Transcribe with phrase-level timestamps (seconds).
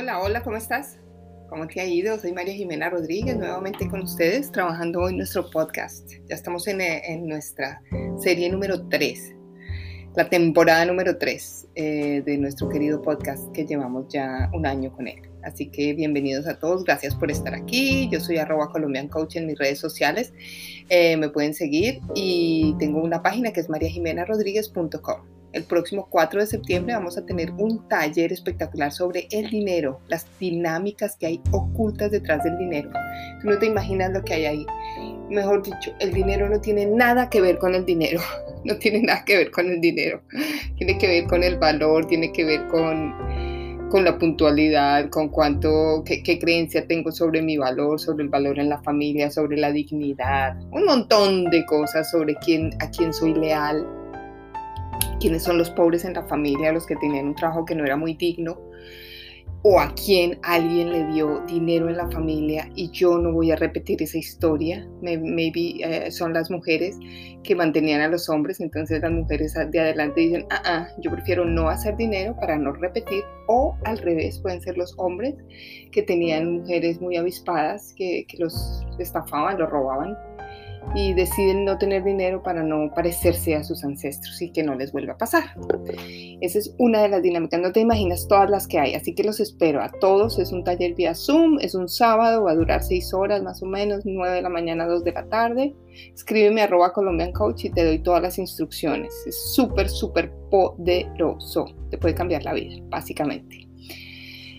[0.00, 0.96] Hola, hola, ¿cómo estás?
[1.50, 2.18] ¿Cómo te ha ido?
[2.18, 6.10] Soy María Jimena Rodríguez, nuevamente con ustedes, trabajando hoy nuestro podcast.
[6.26, 7.82] Ya estamos en, en nuestra
[8.18, 9.34] serie número 3,
[10.16, 15.06] la temporada número 3 eh, de nuestro querido podcast que llevamos ya un año con
[15.06, 15.20] él.
[15.42, 18.08] Así que bienvenidos a todos, gracias por estar aquí.
[18.10, 20.32] Yo soy arroba Colombian Coach en mis redes sociales.
[20.88, 25.39] Eh, me pueden seguir y tengo una página que es mariajimenarodríguez.com.
[25.52, 30.26] El próximo 4 de septiembre vamos a tener un taller espectacular sobre el dinero, las
[30.38, 32.90] dinámicas que hay ocultas detrás del dinero.
[33.42, 34.66] Tú no te imaginas lo que hay ahí.
[35.28, 38.20] Mejor dicho, el dinero no tiene nada que ver con el dinero.
[38.62, 40.20] No tiene nada que ver con el dinero.
[40.76, 46.02] Tiene que ver con el valor, tiene que ver con, con la puntualidad, con cuánto,
[46.04, 49.72] qué, qué, creencia tengo sobre mi valor, sobre el valor en la familia, sobre la
[49.72, 53.86] dignidad, un montón de cosas sobre quién, a quién soy leal,
[55.20, 57.96] quiénes son los pobres en la familia, los que tenían un trabajo que no era
[57.96, 58.58] muy digno,
[59.62, 63.56] o a quién alguien le dio dinero en la familia y yo no voy a
[63.56, 64.88] repetir esa historia.
[65.02, 66.98] Maybe eh, son las mujeres
[67.42, 71.44] que mantenían a los hombres, entonces las mujeres de adelante dicen, ah, ah, yo prefiero
[71.44, 75.34] no hacer dinero para no repetir, o al revés, pueden ser los hombres
[75.92, 80.16] que tenían mujeres muy avispadas, que, que los estafaban, los robaban
[80.94, 84.92] y deciden no tener dinero para no parecerse a sus ancestros y que no les
[84.92, 85.44] vuelva a pasar.
[86.40, 89.22] Esa es una de las dinámicas, no te imaginas todas las que hay, así que
[89.22, 90.38] los espero a todos.
[90.38, 93.66] Es un taller vía Zoom, es un sábado, va a durar seis horas más o
[93.66, 95.74] menos, nueve de la mañana, dos de la tarde.
[96.14, 99.12] Escríbeme arroba Colombian Coach y te doy todas las instrucciones.
[99.26, 101.66] Es súper, súper poderoso.
[101.90, 103.68] Te puede cambiar la vida, básicamente.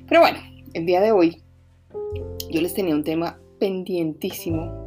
[0.08, 0.40] Pero bueno,
[0.74, 1.42] el día de hoy
[2.50, 4.81] yo les tenía un tema pendientísimo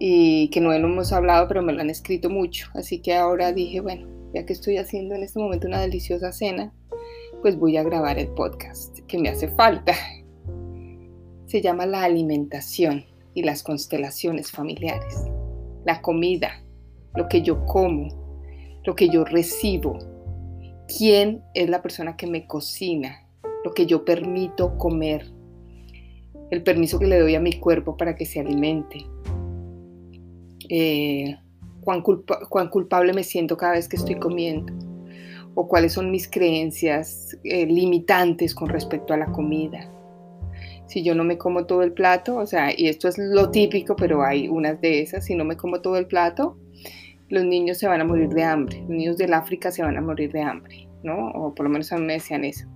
[0.00, 2.68] y que no lo hemos hablado, pero me lo han escrito mucho.
[2.74, 6.72] Así que ahora dije, bueno, ya que estoy haciendo en este momento una deliciosa cena,
[7.42, 9.94] pues voy a grabar el podcast que me hace falta.
[11.46, 13.04] Se llama La alimentación
[13.34, 15.14] y las constelaciones familiares.
[15.84, 16.62] La comida,
[17.14, 18.08] lo que yo como,
[18.84, 19.98] lo que yo recibo,
[20.96, 23.26] quién es la persona que me cocina,
[23.64, 25.32] lo que yo permito comer,
[26.50, 29.06] el permiso que le doy a mi cuerpo para que se alimente,
[30.68, 31.36] eh,
[31.80, 32.02] cuán,
[32.70, 34.72] culpable me siento cada vez que estoy comiendo
[35.54, 39.90] o cuáles son mis creencias eh, limitantes con respecto a la comida.
[40.86, 43.96] Si yo no me como todo el plato, o sea, y esto es lo típico,
[43.96, 46.56] pero hay unas de esas, si no me como todo el plato,
[47.28, 50.00] los niños se van a morir de hambre, los niños del África se van a
[50.00, 51.30] morir de hambre, ¿no?
[51.30, 52.66] O por lo menos a mí me decían eso.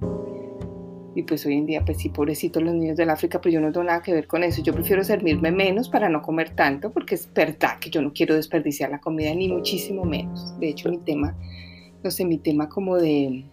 [1.15, 3.71] Y pues hoy en día, pues sí, pobrecitos los niños del África, pues yo no
[3.71, 4.63] tengo nada que ver con eso.
[4.63, 8.35] Yo prefiero servirme menos para no comer tanto, porque es verdad que yo no quiero
[8.35, 10.59] desperdiciar la comida, ni muchísimo menos.
[10.59, 11.37] De hecho, mi tema,
[12.03, 13.45] no sé, mi tema como de...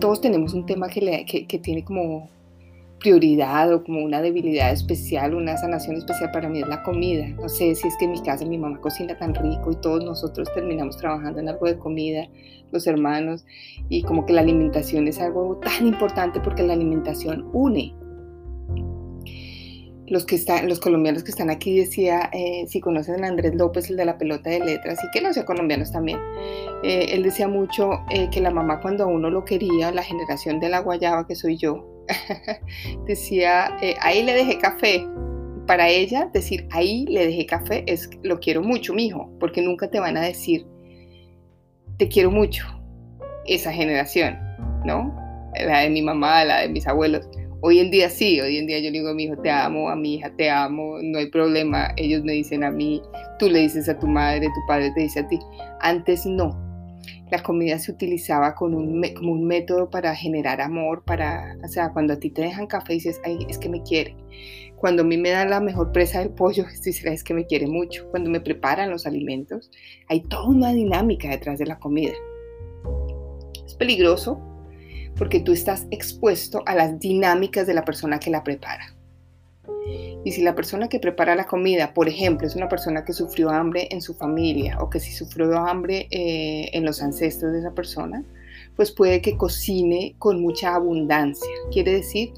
[0.00, 2.28] Todos tenemos un tema que, le, que, tiene como
[2.98, 7.28] prioridad o como una debilidad especial, una sanación especial para mí es la comida.
[7.28, 10.04] No sé si es que en mi casa mi mamá cocina tan rico y todos
[10.04, 12.26] nosotros terminamos trabajando en algo de comida,
[12.72, 13.44] los hermanos,
[13.88, 17.94] y como que la alimentación es algo tan importante porque la alimentación une.
[20.08, 23.90] Los, que están, los colombianos que están aquí decía, eh, si conocen a Andrés López,
[23.90, 26.18] el de la pelota de letras, y que los colombianos también,
[26.84, 30.60] eh, él decía mucho eh, que la mamá cuando a uno lo quería, la generación
[30.60, 31.84] de la guayaba que soy yo,
[33.06, 35.06] decía, eh, ahí le dejé café.
[35.66, 39.98] Para ella, decir ahí le dejé café es lo quiero mucho, mijo, porque nunca te
[39.98, 40.64] van a decir
[41.98, 42.64] te quiero mucho.
[43.46, 44.38] Esa generación,
[44.84, 45.14] ¿no?
[45.54, 47.28] La de mi mamá, la de mis abuelos.
[47.68, 49.96] Hoy en día sí, hoy en día yo digo a mi hijo te amo, a
[49.96, 51.88] mi hija te amo, no hay problema.
[51.96, 53.02] Ellos me dicen a mí,
[53.40, 55.40] tú le dices a tu madre, tu padre te dice a ti.
[55.80, 56.56] Antes no,
[57.32, 62.20] la comida se utilizaba como un método para generar amor, para, o sea, cuando a
[62.20, 64.14] ti te dejan café dices, ay, es que me quiere.
[64.76, 67.66] Cuando a mí me dan la mejor presa del pollo, dices, es que me quiere
[67.66, 68.08] mucho.
[68.12, 69.72] Cuando me preparan los alimentos,
[70.06, 72.14] hay toda una dinámica detrás de la comida.
[73.66, 74.40] Es peligroso
[75.16, 78.94] porque tú estás expuesto a las dinámicas de la persona que la prepara.
[80.24, 83.50] Y si la persona que prepara la comida, por ejemplo, es una persona que sufrió
[83.50, 87.72] hambre en su familia o que si sufrió hambre eh, en los ancestros de esa
[87.72, 88.24] persona,
[88.74, 91.48] pues puede que cocine con mucha abundancia.
[91.70, 92.32] Quiere decir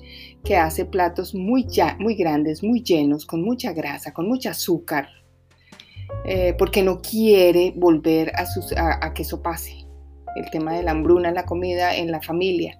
[0.44, 5.08] que hace platos muy, ya, muy grandes, muy llenos, con mucha grasa, con mucho azúcar,
[6.24, 9.87] eh, porque no quiere volver a, que eso pase.
[10.36, 12.78] El tema de la hambruna en la comida en la familia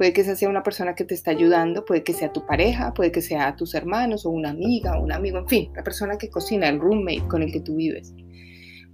[0.00, 2.94] Puede que esa sea una persona que te está ayudando, puede que sea tu pareja,
[2.94, 6.16] puede que sea tus hermanos o una amiga o un amigo, en fin, la persona
[6.16, 8.14] que cocina, el roommate con el que tú vives.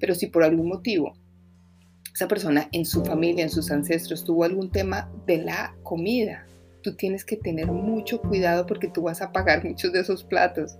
[0.00, 1.16] Pero si por algún motivo
[2.12, 6.44] esa persona en su familia, en sus ancestros, tuvo algún tema de la comida,
[6.82, 10.76] tú tienes que tener mucho cuidado porque tú vas a pagar muchos de esos platos.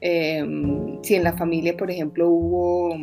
[0.00, 2.94] Em, si en la familia, por ejemplo, hubo,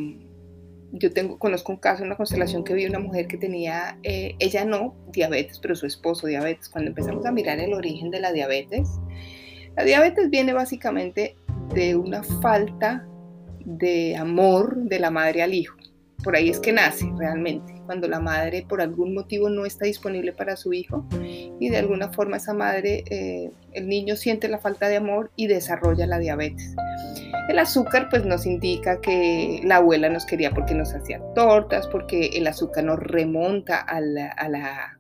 [0.93, 4.65] yo tengo, conozco un caso, una constelación que vi una mujer que tenía, eh, ella
[4.65, 6.69] no diabetes, pero su esposo diabetes.
[6.69, 8.89] Cuando empezamos a mirar el origen de la diabetes,
[9.75, 11.35] la diabetes viene básicamente
[11.73, 13.07] de una falta
[13.65, 15.77] de amor de la madre al hijo.
[16.23, 20.31] Por ahí es que nace realmente, cuando la madre por algún motivo no está disponible
[20.31, 21.05] para su hijo
[21.59, 25.47] y de alguna forma esa madre, eh, el niño siente la falta de amor y
[25.47, 26.73] desarrolla la diabetes.
[27.49, 32.27] El azúcar pues nos indica que la abuela nos quería porque nos hacía tortas, porque
[32.27, 34.95] el azúcar nos remonta a la,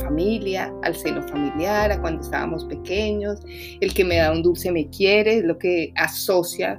[0.00, 3.38] familia, al seno familiar, a cuando estábamos pequeños.
[3.80, 6.76] El que me da un dulce me quiere, es lo que asocia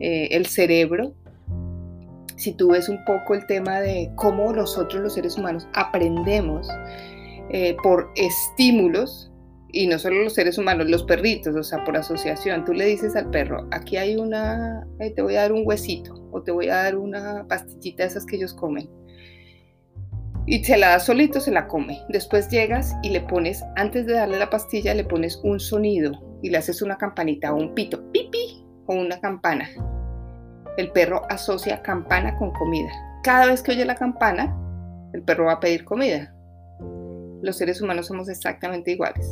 [0.00, 1.14] eh, el cerebro.
[2.36, 6.68] Si tú ves un poco el tema de cómo nosotros los seres humanos aprendemos
[7.50, 9.32] eh, por estímulos,
[9.72, 13.14] y no solo los seres humanos, los perritos, o sea, por asociación, tú le dices
[13.16, 16.68] al perro, aquí hay una, eh, te voy a dar un huesito o te voy
[16.68, 18.88] a dar una pastillita de esas que ellos comen
[20.46, 22.00] y se la das solito, se la come.
[22.08, 26.50] Después llegas y le pones, antes de darle la pastilla, le pones un sonido y
[26.50, 29.68] le haces una campanita o un pito, pipi, o una campana.
[30.76, 32.90] El perro asocia campana con comida.
[33.22, 34.56] Cada vez que oye la campana,
[35.12, 36.34] el perro va a pedir comida.
[37.42, 39.28] Los seres humanos somos exactamente iguales.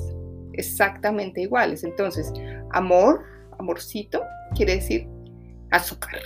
[0.55, 1.85] Exactamente iguales.
[1.85, 2.32] Entonces,
[2.73, 3.23] amor,
[3.58, 4.23] amorcito,
[4.55, 5.08] quiere decir
[5.70, 6.20] azúcar.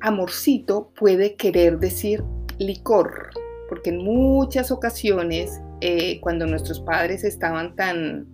[0.00, 2.22] Amorcito puede querer decir
[2.58, 3.30] licor
[3.68, 8.26] porque en muchas ocasiones, eh, cuando nuestros padres estaban tan,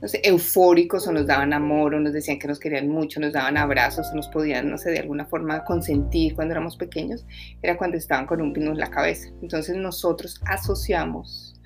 [0.00, 3.32] no sé, eufóricos o nos daban amor o nos decían que nos querían mucho, nos
[3.32, 7.26] daban abrazos nos podían, no sé, de alguna forma consentir cuando éramos pequeños,
[7.62, 9.28] era cuando estaban con un pino en la cabeza.
[9.42, 11.60] Entonces nosotros asociamos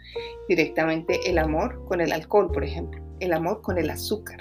[0.48, 4.40] directamente el amor con el alcohol, por ejemplo, el amor con el azúcar.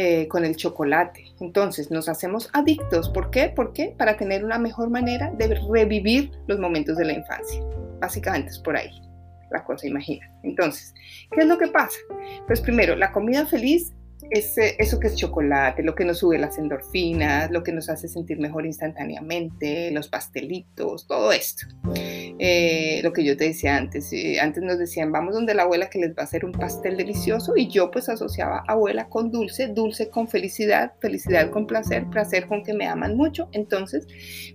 [0.00, 1.24] Eh, con el chocolate.
[1.40, 3.08] Entonces nos hacemos adictos.
[3.08, 3.48] ¿Por qué?
[3.48, 3.96] ¿Por qué?
[3.98, 7.60] Para tener una mejor manera de revivir los momentos de la infancia.
[7.98, 9.07] Básicamente es por ahí
[9.50, 10.26] la cosa, imagina.
[10.42, 10.94] Entonces,
[11.32, 11.98] ¿qué es lo que pasa?
[12.46, 13.92] Pues primero, la comida feliz
[14.30, 18.08] es eso que es chocolate, lo que nos sube las endorfinas, lo que nos hace
[18.08, 21.66] sentir mejor instantáneamente, los pastelitos, todo esto.
[21.94, 25.88] Eh, lo que yo te decía antes, eh, antes nos decían, vamos donde la abuela
[25.88, 29.68] que les va a hacer un pastel delicioso y yo pues asociaba abuela con dulce,
[29.68, 33.48] dulce con felicidad, felicidad con placer, placer con que me aman mucho.
[33.52, 34.06] Entonces,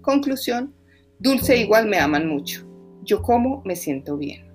[0.02, 0.76] conclusión,
[1.20, 2.68] dulce igual me aman mucho.
[3.04, 4.53] Yo como, me siento bien.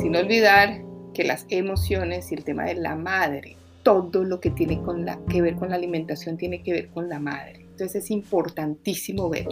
[0.00, 0.80] Sin olvidar
[1.12, 5.18] que las emociones y el tema de la madre, todo lo que tiene con la,
[5.28, 7.66] que ver con la alimentación tiene que ver con la madre.
[7.70, 9.46] Entonces es importantísimo ver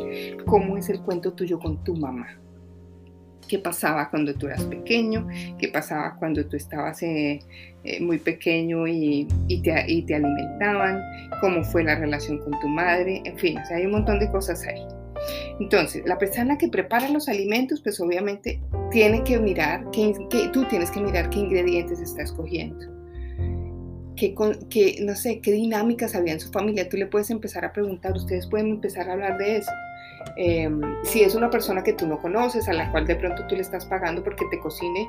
[0.47, 2.39] cómo es el cuento tuyo con tu mamá.
[3.47, 5.29] ¿Qué pasaba cuando tú eras pequeño?
[5.59, 7.41] ¿Qué pasaba cuando tú estabas eh,
[7.85, 9.27] eh, muy pequeño y,
[9.63, 11.03] te, y, te, alimentaban?
[11.43, 13.21] ¿Cómo fue la relación con tu madre?
[13.27, 14.83] En fin, hay un montón de cosas ahí.
[15.61, 18.61] Entonces, la persona que prepara los alimentos, pues obviamente
[18.91, 20.15] tiene que mirar, que,
[20.53, 22.87] tú tienes que mirar qué ingredientes está escogiendo.
[24.17, 26.89] Qué, no sé, qué dinámicas había en su familia.
[26.89, 29.71] Tú le puedes empezar a preguntar, ustedes pueden empezar a hablar de eso.
[30.37, 33.55] Em, si es una persona que tú no conoces, a la cual de pronto tú
[33.55, 35.09] le estás pagando porque te cocine,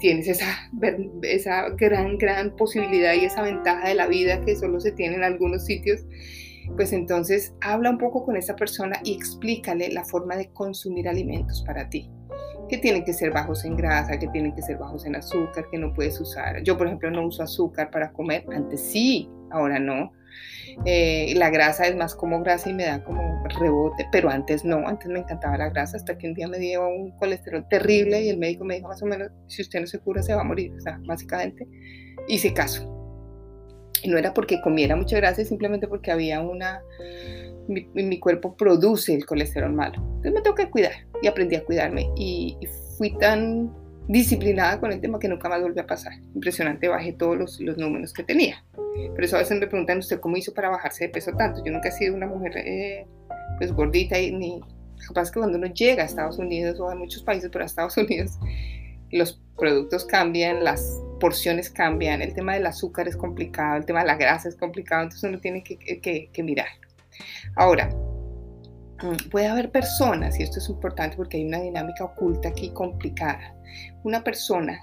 [0.00, 0.68] tienes esa,
[1.22, 5.24] esa gran, gran posibilidad y esa ventaja de la vida que solo se tiene en
[5.24, 6.04] algunos sitios
[6.76, 11.62] pues entonces habla un poco con esa persona y explícale la forma de consumir alimentos
[11.66, 12.10] para ti.
[12.68, 15.78] Que tienen que ser bajos en grasa, que tienen que ser bajos en azúcar, que
[15.78, 16.62] no puedes usar.
[16.62, 18.44] Yo, por ejemplo, no uso azúcar para comer.
[18.52, 20.12] Antes sí, ahora no.
[20.84, 24.86] Eh, la grasa es más como grasa y me da como rebote, pero antes no,
[24.86, 28.28] antes me encantaba la grasa hasta que un día me dio un colesterol terrible y
[28.28, 30.44] el médico me dijo más o menos, si usted no se cura se va a
[30.44, 31.66] morir, o sea, básicamente
[32.28, 32.97] hice caso.
[34.02, 36.82] Y no era porque comiera mucha grasa, simplemente porque había una...
[37.68, 39.96] Mi, cuerpo produce el colesterol malo.
[39.96, 42.56] Entonces me tengo que cuidar y aprendí a cuidarme y,
[42.96, 43.72] fui tan
[44.08, 46.14] disciplinada con el tema que nunca más volvió a pasar.
[46.34, 48.64] Impresionante, bajé todos los, los, números que tenía.
[48.74, 51.62] Por eso a veces me preguntan, ¿usted cómo hizo para bajarse de peso tanto?
[51.64, 53.06] Yo nunca he sido una mujer eh,
[53.58, 54.60] pues gordita y ni...
[55.06, 57.96] Capaz que cuando uno llega a Estados Unidos o a muchos países, pero a Estados
[57.98, 58.32] Unidos,
[59.10, 64.06] los productos cambian, las porciones cambian, el tema del azúcar es complicado, el tema de
[64.06, 66.68] la grasa es complicado, entonces uno tiene que, mirar.
[67.56, 67.90] Ahora,
[69.02, 73.54] mm, puede haber personas, y esto es importante porque hay una dinámica oculta aquí complicada,
[74.04, 74.78] una persona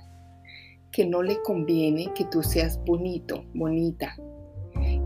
[0.92, 4.16] que no le conviene que tú seas bonito, bonita,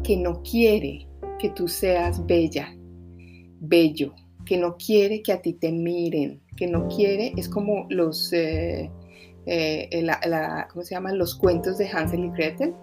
[0.03, 1.07] que no quiere
[1.39, 2.75] que tú seas bella,
[3.59, 4.13] bello,
[4.45, 8.33] que no quiere que a ti te miren, que no quiere, es como los...
[8.33, 8.91] Eh,
[9.51, 10.08] eh,
[10.72, 11.18] ¿cómo se llaman?
[11.18, 12.75] Los cuentos de Hansel y Gretel,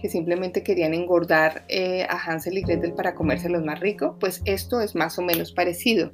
[0.00, 4.80] que simplemente querían engordar eh, a Hansel y Gretel para comérselos más rico, pues esto
[4.80, 6.10] es más o menos parecido.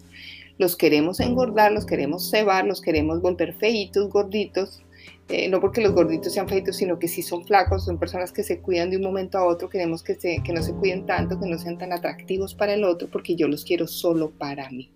[0.58, 4.84] Los queremos engordar, los queremos cebar, los queremos volver feitos, gorditos,
[5.28, 8.44] eh, no porque los gorditos sean feitos, sino que si son flacos, son personas que
[8.44, 11.40] se cuidan de un momento a otro, queremos que, se, que no se cuiden tanto,
[11.40, 14.92] que no sean tan atractivos para el otro, porque yo los quiero solo para mí.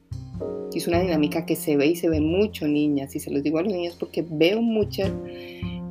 [0.75, 3.59] Es una dinámica que se ve y se ve mucho, niñas, y se los digo
[3.59, 5.11] a los niños porque veo muchas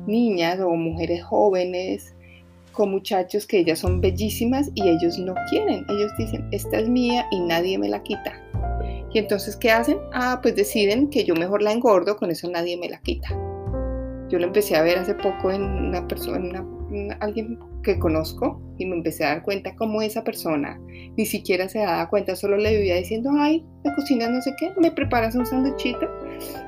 [0.06, 2.14] niñas o mujeres jóvenes
[2.70, 5.84] con muchachos que ellas son bellísimas y ellos no quieren.
[5.88, 8.40] Ellos dicen, esta es mía y nadie me la quita.
[9.12, 9.98] Y entonces, ¿qué hacen?
[10.12, 13.28] Ah, pues deciden que yo mejor la engordo, con eso nadie me la quita.
[14.28, 16.66] Yo lo empecé a ver hace poco en una persona,
[17.20, 20.78] alguien que conozco, y me empecé a dar cuenta cómo esa persona
[21.16, 24.72] ni siquiera se daba cuenta, solo le vivía diciendo, ay, me cocinas no sé qué,
[24.80, 26.08] me preparas un sándwichito,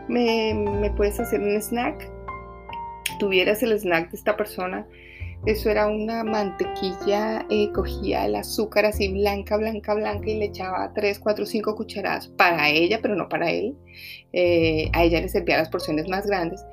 [0.08, 2.10] me, me puedes hacer un snack.
[3.18, 4.86] Tuvieras el snack de esta persona,
[5.46, 10.92] eso era una mantequilla, eh, cogía el azúcar así blanca, blanca, blanca y le echaba
[10.94, 13.74] 3, 4, 5 cucharadas para ella, pero no para él.
[14.32, 16.64] Eh, a ella le servía las porciones más grandes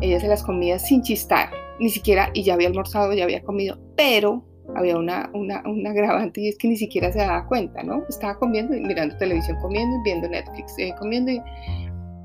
[0.00, 3.78] ella se las comía sin chistar, ni siquiera, y ya había almorzado, ya había comido,
[3.96, 4.44] pero
[4.74, 8.04] había una, una, agravante y es que ni siquiera se daba cuenta, ¿no?
[8.08, 11.32] Estaba comiendo y mirando televisión, comiendo y viendo Netflix, eh, comiendo.
[11.32, 11.42] Y,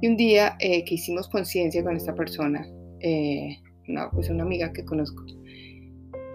[0.08, 2.68] un día eh, que hicimos conciencia con esta persona,
[3.00, 3.58] eh,
[3.88, 5.26] no, pues una amiga que conozco,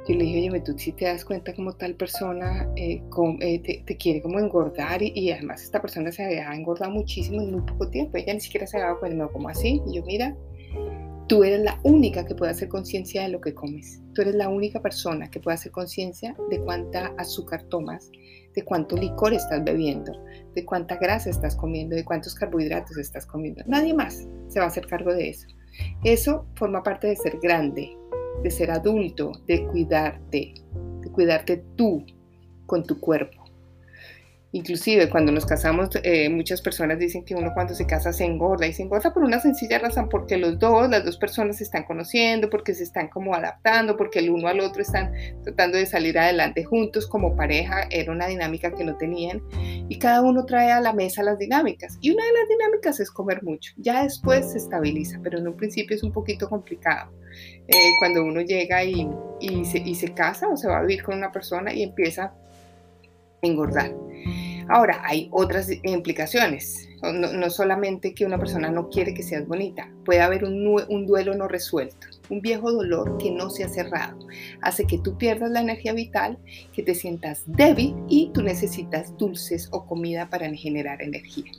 [0.08, 4.40] yo le dije, oye, tú si te das cuenta como tal persona te, quiere como
[4.40, 8.40] engordar y, además esta persona se había engordado muchísimo en muy poco tiempo, ella ni
[8.40, 10.34] siquiera se daba cuenta, no, como así, y yo, mira,
[11.30, 14.02] Tú eres la única que puede hacer conciencia de lo que comes.
[14.16, 18.10] Tú eres la única persona que puede hacer conciencia de cuánta azúcar tomas,
[18.52, 20.10] de cuánto licor estás bebiendo,
[20.56, 23.62] de cuánta grasa estás comiendo, de cuántos carbohidratos estás comiendo.
[23.68, 25.46] Nadie más se va a hacer cargo de eso.
[26.02, 27.96] Eso forma parte de ser grande,
[28.42, 30.52] de ser adulto, de cuidarte,
[31.00, 32.04] de cuidarte tú
[32.66, 33.39] con tu cuerpo.
[34.52, 38.66] Inclusive cuando nos casamos, eh, muchas personas dicen que uno cuando se casa se engorda
[38.66, 41.85] y se engorda por una sencilla razón, porque los dos, las dos personas se están
[41.85, 45.12] conociendo, porque se están como adaptando, porque el uno al otro están
[45.45, 49.40] tratando de salir adelante juntos como pareja, era una dinámica que no tenían
[49.88, 53.11] y cada uno trae a la mesa las dinámicas y una de las dinámicas es
[53.11, 57.12] comer mucho, ya después se estabiliza, pero en un principio es un poquito complicado.
[57.69, 59.09] Eh, cuando uno llega y,
[59.64, 62.35] se, y se casa o se va a vivir con una persona y empieza
[63.42, 63.94] engordar.
[64.68, 66.87] Ahora, hay otras implicaciones.
[67.02, 71.49] No, solamente que una persona no quiere que seas bonita, puede haber un, duelo no
[71.49, 74.18] resuelto, un viejo dolor que no se ha cerrado.
[74.61, 76.38] Hace que tú pierdas la energía vital,
[76.75, 81.50] que te sientas débil y tú necesitas dulces o comida para generar energía.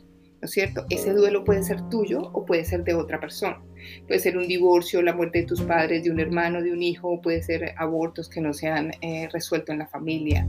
[0.41, 0.85] ¿No es cierto?
[0.89, 3.61] Ese duelo puede ser tuyo o puede ser de otra persona.
[4.07, 7.21] Puede ser un divorcio, la muerte de tus padres, de un hermano, de un hijo,
[7.21, 10.47] puede ser abortos que no se han eh, resuelto en la familia.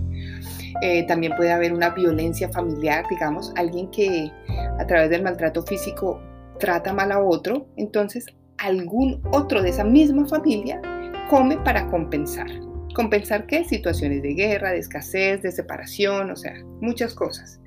[0.80, 4.30] Eh, también puede haber una violencia familiar, digamos, alguien que
[4.78, 6.20] a través del maltrato físico
[6.58, 10.80] trata mal a otro, entonces algún otro de esa misma familia
[11.28, 12.48] come para compensar.
[12.94, 13.64] ¿Compensar qué?
[13.64, 17.61] Situaciones de guerra, de escasez, de separación, o sea, muchas cosas.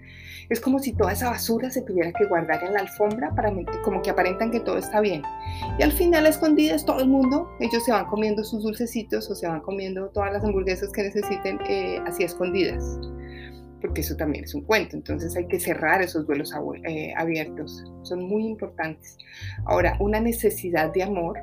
[0.49, 3.51] Es como si toda esa basura se tuviera que guardar en la alfombra para
[3.83, 5.23] como que aparentan que todo está bien.
[5.79, 9.47] Y al final escondidas todo el mundo, ellos se van comiendo sus dulcecitos o se
[9.47, 12.83] van comiendo todas las hamburguesas que necesiten eh, así escondidas.
[13.81, 16.53] Porque eso también es un cuento, entonces hay que cerrar esos duelos
[16.85, 19.17] eh, abiertos, son muy importantes.
[19.65, 21.37] Ahora, una necesidad de amor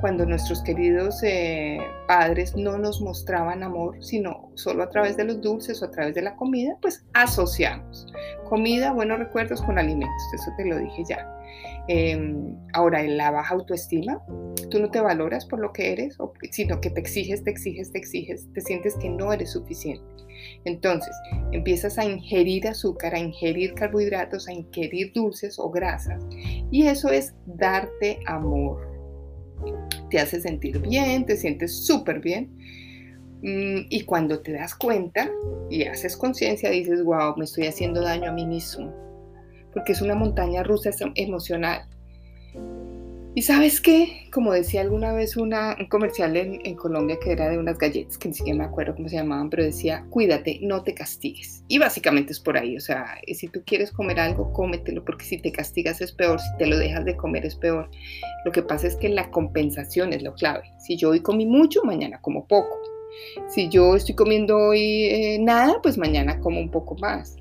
[0.00, 5.40] cuando nuestros queridos eh, padres no nos mostraban amor, sino solo a través de los
[5.40, 8.06] dulces o a través de la comida, pues asociamos
[8.48, 11.34] comida, buenos recuerdos con alimentos, eso te lo dije ya.
[11.88, 14.22] Em, ahora, en la baja autoestima,
[14.70, 16.18] tú no te valoras por lo que eres,
[16.50, 20.04] sino que te exiges, te exiges, te exiges, te sientes que no eres suficiente.
[20.64, 21.14] Entonces,
[21.52, 26.22] empiezas a ingerir azúcar, a ingerir carbohidratos, a ingerir dulces o grasas,
[26.70, 28.97] y eso es darte amor
[30.10, 32.50] te hace sentir bien, te sientes súper bien.
[33.42, 35.30] Mm, y cuando te das cuenta
[35.70, 38.92] y haces conciencia, dices, wow, me estoy haciendo daño a mí mismo.
[39.72, 41.82] Porque es una montaña rusa emocional.
[43.38, 47.56] Y sabes qué, como decía alguna vez una, un comercial en, Colombia que era de
[47.56, 50.92] unas galletas, que ni siquiera me acuerdo cómo se llamaban, pero decía, cuídate, no te
[50.92, 51.62] castigues.
[51.68, 55.38] Y básicamente es por ahí, o sea, si tú quieres comer algo, cómetelo, porque si
[55.38, 57.88] te castigas es peor, si te lo dejas de comer es peor.
[58.44, 60.72] Lo que pasa es que la compensación es lo clave.
[60.80, 62.76] Si yo hoy comí mucho, mañana como poco.
[63.46, 67.36] Si yo estoy comiendo hoy eh, nada, pues mañana como un poco más.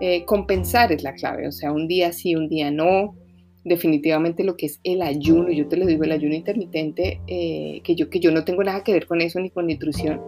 [0.00, 3.16] Eh, compensar es la clave, o sea, un día sí, un día no
[3.64, 7.94] definitivamente lo que es el ayuno, yo te lo digo, el ayuno intermitente, eh, que,
[7.94, 10.20] yo, que yo no tengo nada que ver con eso ni con nutrición.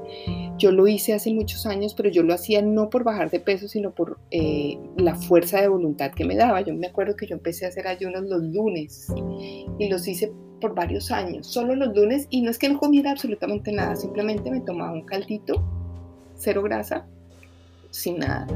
[0.57, 3.67] Yo lo hice hace muchos años, pero yo lo hacía no por bajar de peso,
[3.67, 6.61] sino por eh, la fuerza de voluntad que me daba.
[6.61, 9.13] Yo me acuerdo que yo empecé a hacer ayunos los lunes
[9.79, 13.11] y los hice por varios años, solo los lunes, y no es que no comiera
[13.11, 15.63] absolutamente nada, simplemente me tomaba un caldito,
[16.37, 17.07] cero grasa,
[17.91, 18.47] sin nada,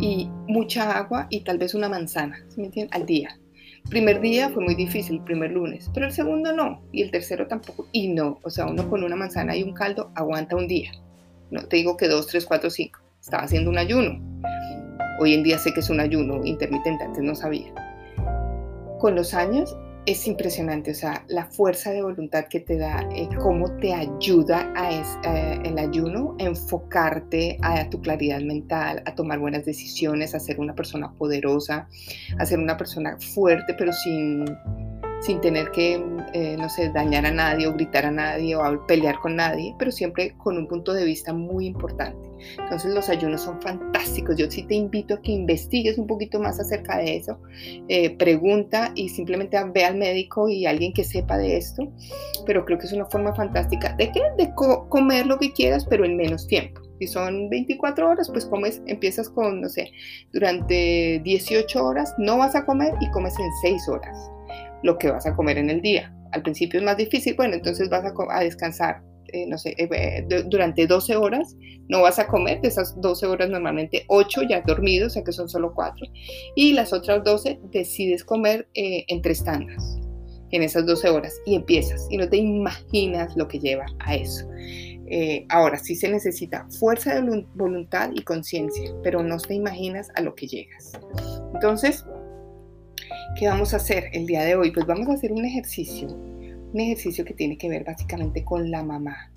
[0.00, 2.94] y mucha agua y tal vez una manzana, ¿sí me entienden?
[2.94, 3.41] Al día
[3.88, 7.46] primer día fue muy difícil, el primer lunes, pero el segundo no, y el tercero
[7.46, 10.92] tampoco, y no, o sea, uno con una manzana y un caldo aguanta un día.
[11.50, 13.00] No te digo que dos, tres, cuatro, cinco.
[13.20, 14.20] Estaba haciendo un ayuno.
[15.20, 17.72] Hoy en día sé que es un ayuno intermitente, antes no sabía.
[18.98, 23.28] Con los años es impresionante, o sea, la fuerza de voluntad que te da, eh,
[23.40, 29.38] cómo te ayuda a eh, el ayuno a enfocarte a, tu claridad mental, a tomar
[29.38, 31.88] buenas decisiones, a ser una persona poderosa,
[32.38, 34.44] a ser una persona fuerte, pero sin,
[35.22, 39.20] sin tener que, eh, no sé, dañar a nadie o gritar a nadie o pelear
[39.20, 42.28] con nadie, pero siempre con un punto de vista muy importante.
[42.58, 44.36] Entonces los ayunos son fantásticos.
[44.36, 47.38] Yo sí te invito a que investigues un poquito más acerca de eso.
[47.88, 51.88] Eh, pregunta y simplemente ve al médico y alguien que sepa de esto.
[52.44, 56.04] Pero creo que es una forma fantástica de que de comer lo que quieras, pero
[56.04, 56.80] en menos tiempo.
[56.98, 59.90] Si son 24 horas, pues comes, empiezas con, no sé,
[60.32, 64.32] durante 18 horas no vas a comer y comes en 6 horas
[64.82, 66.14] lo que vas a comer en el día.
[66.32, 70.86] Al principio es más difícil, bueno, entonces vas a, descansar, eh, no sé, eh, durante
[70.86, 71.56] 12 horas,
[71.88, 75.22] no vas a comer, de esas 12 horas normalmente 8 ya has dormido, o sea
[75.22, 76.06] que son solo 4,
[76.56, 79.98] y las otras 12 decides comer eh, en tres tandas
[80.50, 84.46] en esas 12 horas y empiezas y no te imaginas lo que lleva a eso.
[85.48, 90.34] ahora sí se necesita fuerza de voluntad y conciencia, pero no te imaginas a lo
[90.34, 90.92] que llegas.
[91.54, 92.04] Entonces,
[93.34, 94.70] ¿Qué vamos a hacer el día de hoy?
[94.72, 98.82] Pues vamos a hacer un ejercicio, un ejercicio que tiene que ver básicamente con la
[98.82, 99.32] mamá,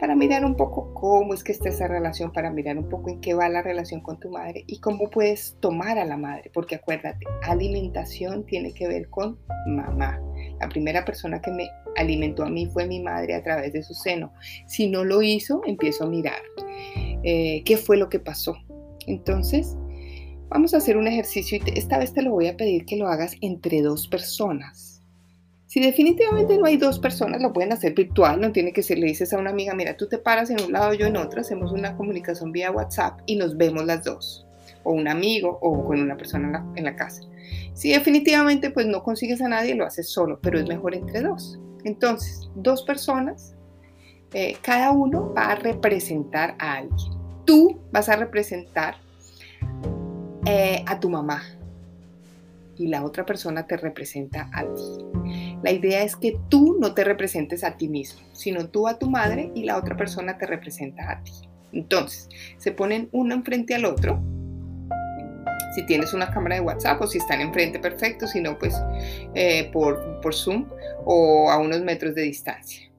[0.00, 3.20] para mirar un poco cómo es que está esa relación, para mirar un poco en
[3.20, 6.76] qué va la relación con tu madre y cómo puedes tomar a la madre, porque
[6.76, 10.18] acuérdate, alimentación tiene que ver con mamá.
[10.58, 13.92] La primera persona que me alimentó a mí fue mi madre a través de su
[13.92, 14.32] seno.
[14.66, 16.40] Si no lo hizo, empiezo a mirar
[17.22, 18.56] eh, qué fue lo que pasó.
[19.06, 19.76] Entonces,
[20.50, 23.06] Vamos a hacer un ejercicio y esta vez te lo voy a pedir que lo
[23.06, 25.00] hagas entre dos personas.
[25.66, 29.06] Si definitivamente no hay dos personas, lo pueden hacer virtual, no tiene que ser, le
[29.06, 31.70] dices a una amiga, mira, tú te paras en un lado, yo en otro, hacemos
[31.70, 34.44] una comunicación vía WhatsApp y nos vemos las dos,
[34.82, 37.22] o un amigo o con una persona en la, casa.
[37.72, 41.60] Si definitivamente pues no consigues a nadie, lo haces solo, pero es mejor entre dos.
[41.84, 43.54] Entonces, dos personas,
[44.34, 47.12] eh, cada uno va a representar a alguien.
[47.44, 48.96] Tú vas a representar
[50.46, 51.42] eh, a tu mamá
[52.80, 55.04] y la otra persona te representa a ti.
[55.62, 59.10] La idea es que tú no te representes a ti mismo, sino tú a tu
[59.10, 61.32] madre y la otra persona te representa a ti.
[61.72, 64.22] Entonces, se ponen uno enfrente al otro.
[65.74, 68.26] Si tienes una cámara de WhatsApp o si están enfrente, perfecto.
[68.26, 68.74] Si no, pues
[69.34, 70.66] eh, por, por Zoom
[71.04, 72.90] o a unos metros de distancia.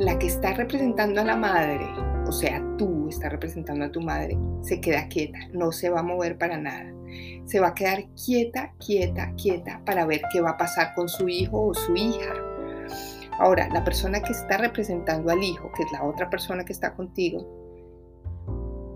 [0.00, 1.86] La que está representando a la madre
[2.26, 6.02] o sea, tú estás representando a tu madre, se queda quieta, no se va a
[6.02, 6.92] mover para nada.
[7.44, 11.28] Se va a quedar quieta, quieta, quieta para ver qué va a pasar con su
[11.28, 12.34] hijo o su hija.
[13.38, 16.94] Ahora, la persona que está representando al hijo, que es la otra persona que está
[16.94, 17.46] contigo,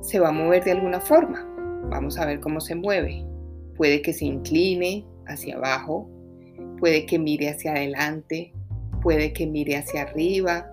[0.02, 1.46] se va a mover de alguna forma.
[1.90, 3.24] Vamos a ver cómo se mueve.
[3.76, 6.08] Puede que se incline hacia abajo,
[6.78, 8.52] puede que mire hacia adelante,
[9.02, 10.66] puede que mire hacia arriba,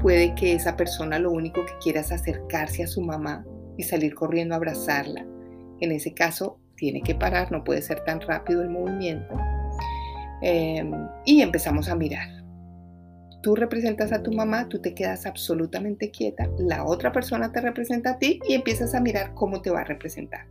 [0.00, 3.44] Puede que esa persona lo único que quiera es acercarse a su mamá
[3.76, 5.26] y salir corriendo a abrazarla.
[5.80, 9.34] En ese caso, tiene que parar, no puede ser tan rápido el movimiento.
[10.42, 10.92] Em,
[11.24, 12.28] y empezamos a mirar.
[13.42, 18.10] Tú representas a tu mamá, tú te quedas absolutamente quieta, la otra persona te representa
[18.10, 20.46] a ti y empiezas a mirar cómo te va a representar.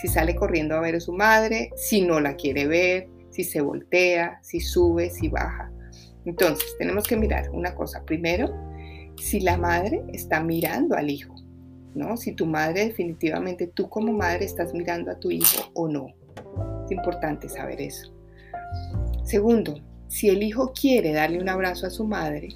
[0.00, 3.60] Si sale corriendo a ver a su madre, si no la quiere ver, si se
[3.60, 5.70] voltea, si sube, si baja.
[6.24, 8.04] Entonces, tenemos que mirar una cosa.
[8.04, 8.54] Primero,
[9.18, 11.34] si la madre está mirando al hijo,
[11.94, 12.16] ¿no?
[12.16, 16.08] Si tu madre definitivamente, tú como madre estás mirando a tu hijo o no.
[16.84, 18.12] Es importante saber eso.
[19.24, 22.50] Segundo, si el hijo quiere darle un abrazo a su madre,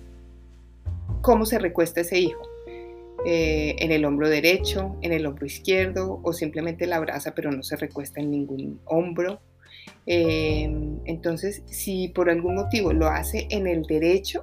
[1.20, 2.42] ¿cómo se recuesta ese hijo?
[3.26, 7.62] Eh, en el hombro derecho, en el hombro izquierdo o simplemente la abraza pero no
[7.62, 9.40] se recuesta en ningún hombro.
[10.06, 10.70] Eh,
[11.04, 14.40] entonces, si por algún motivo lo hace en el derecho,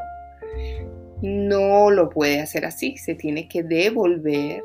[1.22, 4.64] no lo puede hacer así, se tiene que devolver,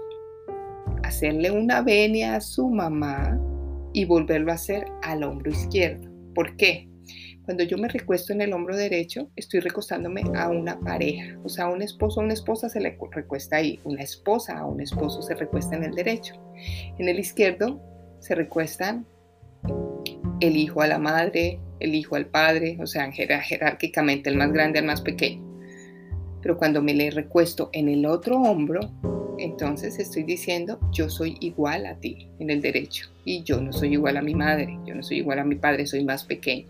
[1.03, 3.41] hacerle una venia a su mamá
[3.93, 6.11] y volverlo a hacer al hombro izquierdo.
[6.35, 6.89] ¿Por qué?
[7.45, 11.69] Cuando yo me recuesto en el hombro derecho, estoy recostándome a una pareja, o sea,
[11.69, 15.35] un esposo a una esposa se le recuesta ahí, una esposa a un esposo se
[15.35, 16.35] recuesta en el derecho.
[16.99, 17.81] En el izquierdo
[18.21, 19.05] se recuestan
[20.41, 24.79] el hijo a la madre, el hijo al padre, o sea, jerárquicamente el más grande
[24.79, 25.52] al más pequeño.
[26.43, 28.81] Pero cuando me le recuesto en el otro hombro,
[29.39, 33.93] entonces estoy diciendo yo soy igual a ti en el derecho y yo no soy
[33.95, 36.67] igual a mi madre, yo no soy igual a mi padre, soy más pequeño.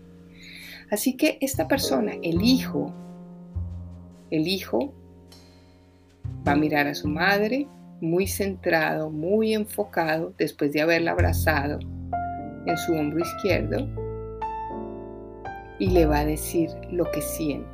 [0.91, 2.93] Así que esta persona, el hijo,
[4.29, 4.93] el hijo
[6.47, 7.67] va a mirar a su madre
[7.99, 11.79] muy centrado, muy enfocado, después de haberla abrazado
[12.65, 13.87] en su hombro izquierdo,
[15.79, 17.72] y le va a decir lo que siente.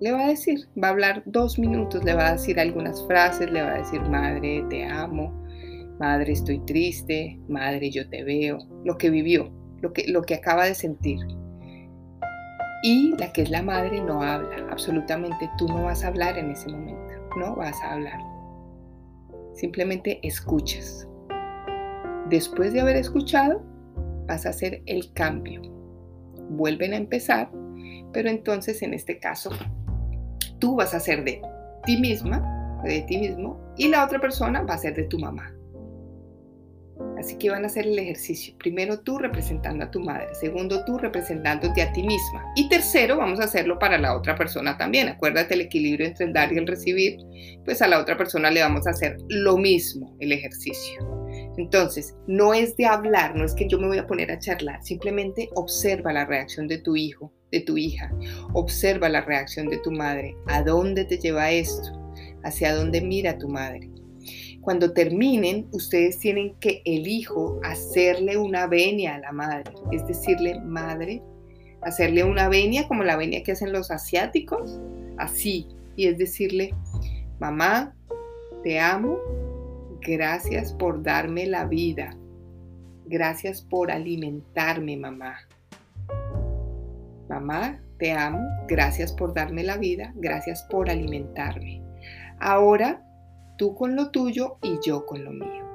[0.00, 3.50] Le va a decir, va a hablar dos minutos, le va a decir algunas frases,
[3.50, 5.32] le va a decir, madre, te amo,
[5.98, 10.66] madre, estoy triste, madre, yo te veo, lo que vivió, lo que, lo que acaba
[10.66, 11.18] de sentir.
[12.82, 16.50] Y la que es la madre no habla, absolutamente tú no vas a hablar en
[16.50, 18.20] ese momento, no vas a hablar.
[19.54, 21.08] Simplemente escuchas.
[22.28, 23.62] Después de haber escuchado,
[24.26, 25.62] vas a hacer el cambio.
[26.50, 27.50] Vuelven a empezar,
[28.12, 29.50] pero entonces en este caso
[30.58, 31.40] tú vas a ser de
[31.84, 35.52] ti misma, de ti mismo, y la otra persona va a ser de tu mamá.
[37.18, 38.54] Así que van a hacer el ejercicio.
[38.58, 43.40] Primero tú representando a tu madre, segundo tú representándote a ti misma y tercero vamos
[43.40, 45.08] a hacerlo para la otra persona también.
[45.08, 47.18] Acuérdate el equilibrio entre dar y el recibir.
[47.64, 51.16] Pues a la otra persona le vamos a hacer lo mismo, el ejercicio.
[51.56, 54.82] Entonces, no es de hablar, no es que yo me voy a poner a charlar,
[54.82, 58.12] simplemente observa la reacción de tu hijo, tu hija,
[58.52, 61.92] observa la reacción de tu madre, a dónde te lleva esto,
[62.42, 63.90] hacia dónde mira tu madre.
[64.60, 70.58] Cuando terminen, ustedes tienen que el hijo hacerle una venia a la madre, es decirle,
[70.60, 71.22] madre,
[71.82, 74.80] hacerle una venia como la venia que hacen los asiáticos,
[75.18, 76.74] así, y es decirle,
[77.38, 77.94] mamá,
[78.64, 79.18] te amo,
[80.00, 82.16] gracias por darme la vida,
[83.06, 85.45] gracias por alimentarme, mamá.
[87.28, 91.82] Mamá, te amo, gracias por darme la vida, gracias por alimentarme.
[92.38, 93.02] Ahora
[93.56, 95.66] tú con lo tuyo y yo con lo mío.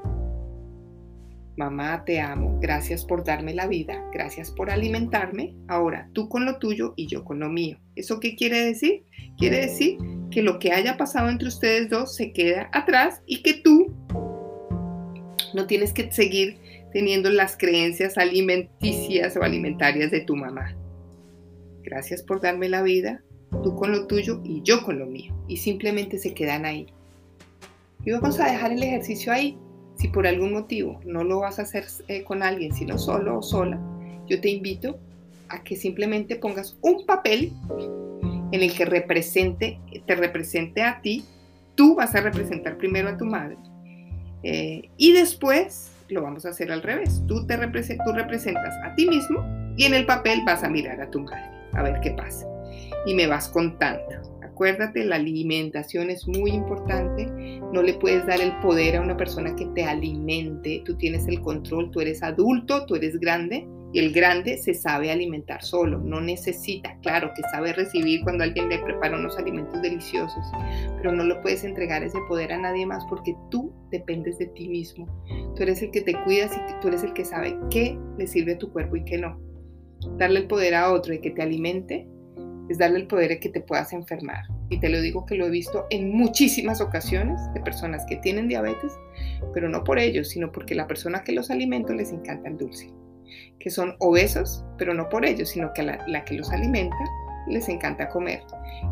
[1.58, 5.54] Mamá, te amo, gracias por darme la vida, gracias por alimentarme.
[5.68, 7.78] Ahora, tú con lo tuyo y yo con lo mío.
[7.96, 9.04] ¿Eso qué quiere decir?
[9.38, 9.98] Quiere decir
[10.32, 13.94] que lo que haya pasado entre ustedes dos se queda atrás y que tú
[15.54, 16.58] no tienes que seguir
[16.94, 20.76] teniendo las creencias alimenticias o alimentarias de tu mamá.
[21.92, 23.22] Gracias por darme la vida,
[23.64, 25.36] tú con lo tuyo y yo con lo mío.
[25.50, 26.88] Y simplemente se quedan ahí.
[28.06, 29.58] Y vamos a dejar el ejercicio ahí.
[29.98, 33.42] Si por algún motivo no lo vas a hacer eh, con alguien, sino solo o
[33.42, 33.78] sola,
[34.26, 34.98] yo te invito
[35.50, 37.52] a que simplemente pongas un papel
[38.54, 41.26] en el que te represente a ti.
[41.76, 43.58] Tú vas a representar primero a tu madre.
[44.44, 47.22] Eh, y después lo vamos a hacer al revés.
[47.28, 51.10] Tú, te tú representas a ti mismo y en el papel vas a mirar a
[51.10, 52.48] tu madre, a ver qué pasa.
[53.06, 54.04] Y me vas contando.
[54.44, 57.26] Acuérdate, la alimentación es muy importante.
[57.74, 60.84] No le puedes dar el poder a una persona que te alimente.
[60.86, 63.68] Tú tienes el control, tú eres adulto, tú eres grande.
[63.94, 68.70] Y el grande se sabe alimentar solo, no necesita, claro que sabe recibir cuando alguien
[68.70, 70.46] le prepara unos alimentos deliciosos,
[70.96, 74.70] pero no lo puedes entregar ese poder a nadie más porque tú dependes de ti
[74.70, 75.08] mismo.
[75.58, 78.54] Tú eres el que te cuidas y tú eres el que sabe qué le sirve
[78.54, 79.38] a tu cuerpo y qué no.
[80.18, 82.08] Darle el poder a otro de que te alimente
[82.70, 84.44] es darle el poder de que te puedas enfermar.
[84.70, 88.48] Y te lo digo que lo he visto en muchísimas ocasiones de personas que tienen
[88.48, 88.94] diabetes,
[89.54, 92.92] pero no por ellos, sino porque la persona que los alimenta les encanta el dulce.
[93.60, 96.96] Que son obesos, pero no por ellos, sino que la, la que los alimenta
[97.48, 98.42] les encanta comer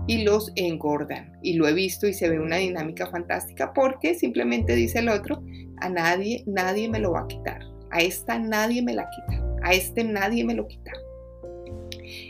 [0.08, 1.38] y los engordan.
[1.42, 5.42] Y lo he visto y se ve una dinámica fantástica porque simplemente dice el otro,
[5.78, 7.62] a nadie, nadie me lo va a quitar.
[7.92, 9.39] A esta nadie me la quita.
[9.70, 10.92] A este nadie me lo quita.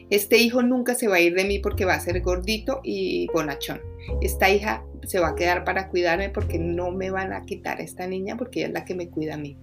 [0.10, 3.28] Este hijo nunca se va a ir de mí porque va a ser gordito y
[3.34, 3.80] bonachón.
[4.22, 7.84] Esta hija se va a quedar para cuidarme porque no me van a quitar a
[7.84, 9.56] esta niña porque ella es la que me cuida a mí.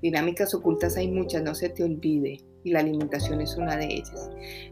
[0.00, 2.40] Dinámicas ocultas hay muchas, no se te olvide.
[2.64, 4.30] Y la alimentación es una de ellas.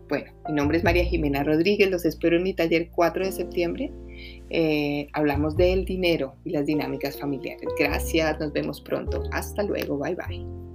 [0.08, 3.92] Bueno, mi nombre es María Jimena Rodríguez, los espero en mi taller 4 de septiembre.
[4.48, 7.68] Eh, hablamos del dinero y las dinámicas familiares.
[7.78, 9.24] Gracias, nos vemos pronto.
[9.30, 10.69] Hasta luego, bye bye.